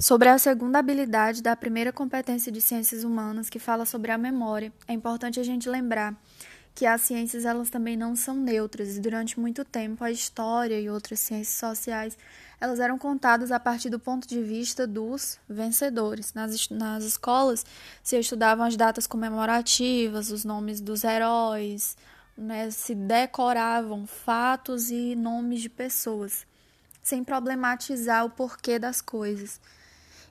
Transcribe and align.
Sobre 0.00 0.30
a 0.30 0.38
segunda 0.38 0.78
habilidade 0.78 1.42
da 1.42 1.54
primeira 1.54 1.92
competência 1.92 2.50
de 2.50 2.58
ciências 2.58 3.04
humanas, 3.04 3.50
que 3.50 3.58
fala 3.58 3.84
sobre 3.84 4.10
a 4.10 4.16
memória, 4.16 4.72
é 4.88 4.94
importante 4.94 5.38
a 5.38 5.42
gente 5.42 5.68
lembrar 5.68 6.16
que 6.74 6.86
as 6.86 7.02
ciências 7.02 7.44
elas 7.44 7.68
também 7.68 7.98
não 7.98 8.16
são 8.16 8.34
neutras 8.34 8.96
e 8.96 9.00
durante 9.00 9.38
muito 9.38 9.62
tempo 9.62 10.02
a 10.02 10.10
história 10.10 10.80
e 10.80 10.88
outras 10.88 11.20
ciências 11.20 11.58
sociais 11.58 12.16
elas 12.58 12.80
eram 12.80 12.96
contadas 12.96 13.52
a 13.52 13.60
partir 13.60 13.90
do 13.90 14.00
ponto 14.00 14.26
de 14.26 14.42
vista 14.42 14.86
dos 14.86 15.38
vencedores. 15.46 16.32
Nas, 16.32 16.70
nas 16.70 17.04
escolas 17.04 17.66
se 18.02 18.18
estudavam 18.18 18.64
as 18.64 18.78
datas 18.78 19.06
comemorativas, 19.06 20.30
os 20.30 20.46
nomes 20.46 20.80
dos 20.80 21.04
heróis, 21.04 21.94
né, 22.38 22.70
se 22.70 22.94
decoravam 22.94 24.06
fatos 24.06 24.90
e 24.90 25.14
nomes 25.14 25.60
de 25.60 25.68
pessoas, 25.68 26.46
sem 27.02 27.22
problematizar 27.22 28.24
o 28.24 28.30
porquê 28.30 28.78
das 28.78 29.02
coisas. 29.02 29.60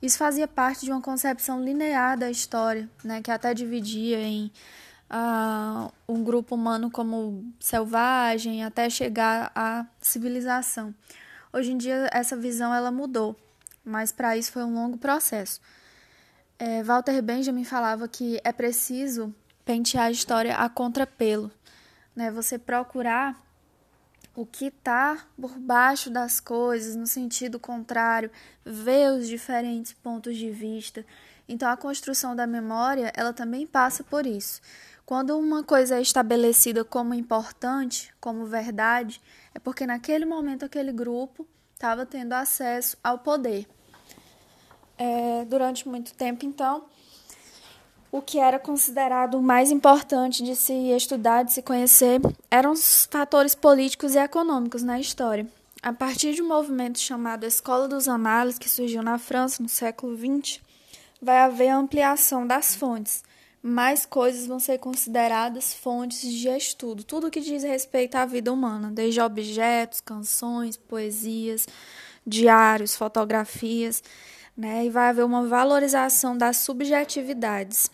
Isso 0.00 0.18
fazia 0.18 0.46
parte 0.46 0.84
de 0.84 0.92
uma 0.92 1.00
concepção 1.00 1.62
linear 1.62 2.18
da 2.18 2.30
história, 2.30 2.88
né, 3.02 3.22
que 3.22 3.30
até 3.30 3.54
dividia 3.54 4.20
em 4.20 4.52
uh, 5.10 5.90
um 6.08 6.22
grupo 6.22 6.54
humano 6.54 6.90
como 6.90 7.52
selvagem 7.58 8.64
até 8.64 8.90
chegar 8.90 9.50
à 9.54 9.86
civilização. 10.00 10.94
Hoje 11.52 11.72
em 11.72 11.78
dia 11.78 12.08
essa 12.12 12.36
visão 12.36 12.74
ela 12.74 12.90
mudou, 12.90 13.34
mas 13.84 14.12
para 14.12 14.36
isso 14.36 14.52
foi 14.52 14.64
um 14.64 14.74
longo 14.74 14.98
processo. 14.98 15.60
É, 16.58 16.82
Walter 16.82 17.22
Benjamin 17.22 17.64
falava 17.64 18.08
que 18.08 18.40
é 18.44 18.52
preciso 18.52 19.34
pentear 19.64 20.04
a 20.06 20.10
história 20.10 20.56
a 20.56 20.68
contrapelo, 20.68 21.50
né? 22.14 22.30
Você 22.30 22.58
procurar 22.58 23.45
o 24.36 24.44
que 24.44 24.66
está 24.66 25.26
por 25.40 25.58
baixo 25.58 26.10
das 26.10 26.40
coisas, 26.40 26.94
no 26.94 27.06
sentido 27.06 27.58
contrário, 27.58 28.30
ver 28.62 29.10
os 29.10 29.26
diferentes 29.26 29.94
pontos 29.94 30.36
de 30.36 30.50
vista. 30.50 31.04
Então, 31.48 31.70
a 31.70 31.76
construção 31.76 32.36
da 32.36 32.46
memória, 32.46 33.10
ela 33.16 33.32
também 33.32 33.66
passa 33.66 34.04
por 34.04 34.26
isso. 34.26 34.60
Quando 35.06 35.38
uma 35.38 35.64
coisa 35.64 35.96
é 35.96 36.02
estabelecida 36.02 36.84
como 36.84 37.14
importante, 37.14 38.12
como 38.20 38.44
verdade, 38.44 39.22
é 39.54 39.58
porque 39.58 39.86
naquele 39.86 40.26
momento 40.26 40.66
aquele 40.66 40.92
grupo 40.92 41.48
estava 41.72 42.04
tendo 42.04 42.34
acesso 42.34 42.98
ao 43.02 43.18
poder. 43.18 43.66
É, 44.98 45.44
durante 45.46 45.88
muito 45.88 46.12
tempo, 46.12 46.44
então, 46.44 46.84
o 48.10 48.22
que 48.22 48.38
era 48.38 48.58
considerado 48.58 49.40
mais 49.42 49.70
importante 49.70 50.42
de 50.42 50.54
se 50.54 50.72
estudar, 50.90 51.42
de 51.42 51.52
se 51.52 51.62
conhecer, 51.62 52.20
eram 52.50 52.72
os 52.72 53.06
fatores 53.10 53.54
políticos 53.54 54.14
e 54.14 54.18
econômicos 54.18 54.82
na 54.82 55.00
história. 55.00 55.46
A 55.82 55.92
partir 55.92 56.34
de 56.34 56.42
um 56.42 56.48
movimento 56.48 56.98
chamado 56.98 57.44
Escola 57.44 57.86
dos 57.86 58.08
Análises, 58.08 58.58
que 58.58 58.68
surgiu 58.68 59.02
na 59.02 59.18
França 59.18 59.62
no 59.62 59.68
século 59.68 60.16
XX, 60.16 60.60
vai 61.20 61.38
haver 61.38 61.68
ampliação 61.68 62.46
das 62.46 62.74
fontes. 62.74 63.22
Mais 63.62 64.06
coisas 64.06 64.46
vão 64.46 64.60
ser 64.60 64.78
consideradas 64.78 65.74
fontes 65.74 66.20
de 66.20 66.48
estudo, 66.48 67.02
tudo 67.02 67.30
que 67.30 67.40
diz 67.40 67.62
respeito 67.62 68.14
à 68.14 68.24
vida 68.24 68.52
humana, 68.52 68.90
desde 68.92 69.20
objetos, 69.20 70.00
canções, 70.00 70.76
poesias, 70.76 71.66
diários, 72.26 72.94
fotografias, 72.94 74.02
né? 74.56 74.86
E 74.86 74.90
vai 74.90 75.08
haver 75.08 75.24
uma 75.24 75.46
valorização 75.46 76.36
das 76.36 76.58
subjetividades 76.58 77.90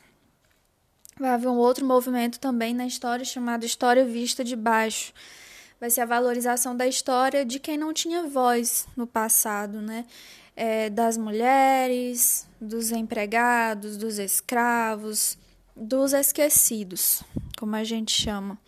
vai 1.19 1.31
haver 1.31 1.49
um 1.49 1.57
outro 1.57 1.85
movimento 1.87 2.39
também 2.39 2.75
na 2.75 2.87
história 2.87 3.25
chamado 3.25 3.65
História 3.65 4.05
Vista 4.05 4.43
de 4.43 4.57
Baixo. 4.57 5.13
Vai 5.81 5.91
ser 5.91 6.03
a 6.03 6.07
valorização 6.07 6.77
da 6.77 6.87
história 6.87 7.45
de 7.45 7.59
quem 7.59 7.77
não 7.77 7.93
tinha 7.93 8.27
voz 8.29 8.87
no 8.97 9.07
passado, 9.07 9.81
né? 9.81 10.05
É, 10.55 10.91
das 10.91 11.17
mulheres, 11.17 12.47
dos 12.61 12.93
empregados, 12.93 13.97
dos 13.97 14.19
escravos, 14.19 15.37
dos 15.75 16.13
esquecidos, 16.13 17.23
como 17.59 17.75
a 17.75 17.83
gente 17.83 18.13
chama. 18.13 18.59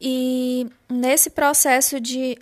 E 0.00 0.66
nesse 0.88 1.30
processo 1.30 2.00
de 2.00 2.38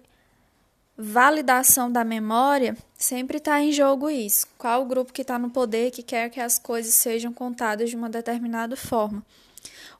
validação 0.96 1.90
da 1.90 2.04
memória, 2.04 2.76
sempre 2.96 3.38
está 3.38 3.60
em 3.60 3.72
jogo 3.72 4.10
isso. 4.10 4.46
Qual 4.58 4.82
o 4.82 4.86
grupo 4.86 5.12
que 5.12 5.22
está 5.22 5.38
no 5.38 5.50
poder 5.50 5.90
que 5.90 6.02
quer 6.02 6.30
que 6.30 6.40
as 6.40 6.58
coisas 6.58 6.94
sejam 6.94 7.32
contadas 7.32 7.90
de 7.90 7.96
uma 7.96 8.08
determinada 8.08 8.76
forma? 8.76 9.24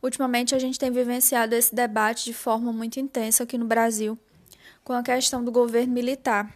Ultimamente, 0.03 0.55
a 0.55 0.59
gente 0.59 0.79
tem 0.79 0.91
vivenciado 0.91 1.55
esse 1.55 1.75
debate 1.75 2.25
de 2.25 2.35
forma 2.35 2.73
muito 2.73 2.99
intensa 2.99 3.45
aqui 3.45 3.57
no 3.57 3.65
Brasil, 3.65 4.19
com 4.83 4.93
a 4.93 5.03
questão 5.03 5.45
do 5.45 5.53
governo 5.53 5.93
militar. 5.93 6.53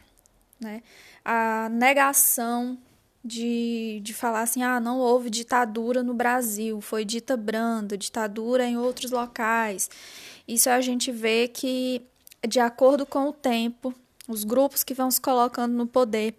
Né? 0.60 0.82
A 1.24 1.68
negação 1.68 2.76
de, 3.24 4.00
de 4.02 4.12
falar 4.12 4.42
assim: 4.42 4.62
ah, 4.62 4.80
não 4.80 4.98
houve 4.98 5.30
ditadura 5.30 6.02
no 6.02 6.12
Brasil, 6.12 6.80
foi 6.80 7.04
dita 7.04 7.36
branda, 7.36 7.96
ditadura 7.96 8.66
em 8.66 8.76
outros 8.76 9.10
locais. 9.10 9.88
Isso 10.46 10.68
a 10.68 10.80
gente 10.80 11.10
vê 11.12 11.48
que, 11.48 12.02
de 12.46 12.60
acordo 12.60 13.06
com 13.06 13.28
o 13.28 13.32
tempo, 13.32 13.94
os 14.28 14.44
grupos 14.44 14.82
que 14.82 14.94
vão 14.94 15.10
se 15.10 15.20
colocando 15.20 15.72
no 15.72 15.86
poder, 15.86 16.34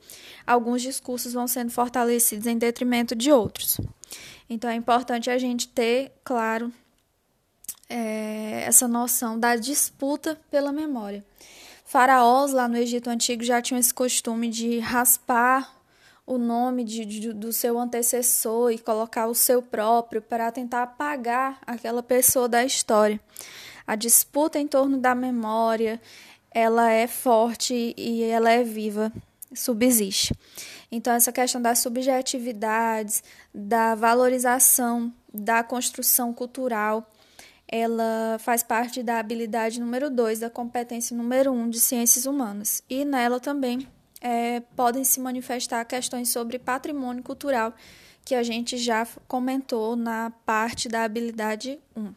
alguns 0.46 0.82
discursos 0.82 1.34
vão 1.34 1.48
sendo 1.48 1.72
fortalecidos 1.72 2.48
em 2.48 2.58
detrimento 2.58 3.16
de 3.16 3.32
outros. 3.32 3.80
Então 4.50 4.70
é 4.70 4.76
importante 4.76 5.30
a 5.30 5.38
gente 5.38 5.68
ter, 5.68 6.12
claro, 6.24 6.72
é, 7.90 8.64
essa 8.66 8.88
noção 8.88 9.40
da 9.40 9.56
disputa 9.56 10.40
pela 10.50 10.72
memória. 10.72 11.24
Faraós 11.86 12.52
lá 12.52 12.68
no 12.68 12.78
Egito 12.78 13.10
Antigo 13.10 13.44
já 13.44 13.62
tinham 13.62 13.80
esse 13.80 13.94
costume 13.94 14.50
de 14.50 14.80
raspar 14.80 15.78
o 16.28 16.38
nome 16.38 16.84
de, 16.84 17.06
de, 17.06 17.32
do 17.32 17.54
seu 17.54 17.80
antecessor 17.80 18.72
e 18.72 18.78
colocar 18.78 19.28
o 19.28 19.34
seu 19.34 19.62
próprio 19.62 20.22
para 20.22 20.52
tentar 20.52 20.84
apagar 20.84 21.58
aquela 21.66 22.04
pessoa 22.04 22.50
da 22.50 22.66
história. 22.66 23.18
A 23.88 23.96
disputa 23.96 24.60
em 24.60 24.68
torno 24.68 24.98
da 24.98 25.16
memória, 25.16 26.02
ela 26.52 26.92
é 26.92 27.08
forte 27.08 27.94
e 27.98 28.24
ela 28.24 28.52
é 28.52 28.64
viva, 28.64 29.12
subsiste. 29.54 30.34
Então, 30.92 31.14
essa 31.14 31.32
questão 31.32 31.62
das 31.62 31.80
subjetividades, 31.80 33.24
da 33.54 33.96
valorização 33.96 35.14
da 35.34 35.64
construção 35.64 36.34
cultural, 36.34 37.12
ela 37.68 38.38
faz 38.40 38.64
parte 38.64 39.04
da 39.04 39.20
habilidade 39.20 39.80
número 39.80 40.10
2, 40.10 40.40
da 40.40 40.50
competência 40.50 41.16
número 41.16 41.52
1 41.52 41.60
um 41.60 41.70
de 41.70 41.80
ciências 41.80 42.26
humanas. 42.26 42.82
E 42.90 43.04
nela 43.04 43.40
também 43.40 43.88
é, 44.22 44.62
podem 44.76 45.04
se 45.04 45.20
manifestar 45.20 45.84
questões 45.86 46.30
sobre 46.30 46.58
patrimônio 46.58 47.22
cultural, 47.22 47.74
que 48.24 48.36
a 48.36 48.44
gente 48.44 48.78
já 48.78 49.06
comentou 49.28 49.96
na 49.96 50.32
parte 50.46 50.88
da 50.88 51.04
habilidade 51.04 51.80
1. 51.96 52.02
Um. 52.02 52.14